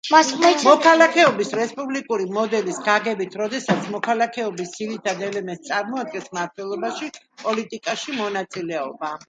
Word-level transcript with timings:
მოქალაქეობის 0.67 1.51
რესპუბლიკური 1.59 2.25
მოდელის 2.37 2.79
გაგებით 2.87 3.37
როდესაც 3.41 3.85
მოქალაქეობის 3.97 4.73
ძირითად 4.79 5.23
ელემენტს 5.29 5.69
წარმოადგენს 5.71 6.27
მმართველობაში, 6.35 7.15
პოლიტიკაში 7.47 8.21
მონაწილეობა. 8.27 9.17